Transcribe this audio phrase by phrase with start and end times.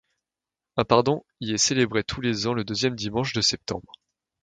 [0.77, 3.91] Un pardon y est célébré tous les ans le deuxième dimanche de septembre.